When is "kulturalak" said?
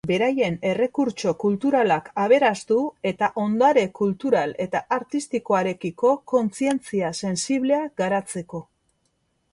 1.43-2.07